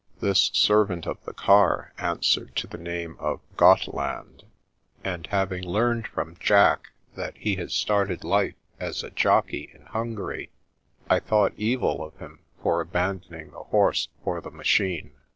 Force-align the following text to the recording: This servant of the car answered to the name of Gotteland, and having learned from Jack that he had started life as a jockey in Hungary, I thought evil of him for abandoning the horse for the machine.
This 0.19 0.49
servant 0.55 1.05
of 1.05 1.23
the 1.25 1.33
car 1.35 1.93
answered 1.99 2.55
to 2.55 2.65
the 2.65 2.79
name 2.79 3.15
of 3.19 3.39
Gotteland, 3.55 4.41
and 5.03 5.27
having 5.27 5.63
learned 5.63 6.07
from 6.07 6.37
Jack 6.39 6.89
that 7.15 7.37
he 7.37 7.55
had 7.57 7.69
started 7.69 8.23
life 8.23 8.55
as 8.79 9.03
a 9.03 9.11
jockey 9.11 9.69
in 9.71 9.83
Hungary, 9.85 10.49
I 11.07 11.19
thought 11.19 11.53
evil 11.55 12.03
of 12.03 12.15
him 12.17 12.39
for 12.63 12.81
abandoning 12.81 13.51
the 13.51 13.65
horse 13.65 14.07
for 14.23 14.41
the 14.41 14.49
machine. 14.49 15.11